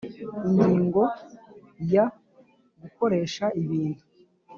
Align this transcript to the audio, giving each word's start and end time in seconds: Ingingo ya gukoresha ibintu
Ingingo 0.47 1.03
ya 1.93 2.05
gukoresha 2.81 3.45
ibintu 3.61 4.03